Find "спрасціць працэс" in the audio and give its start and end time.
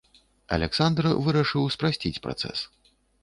1.77-2.65